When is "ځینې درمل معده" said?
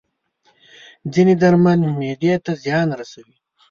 1.13-2.33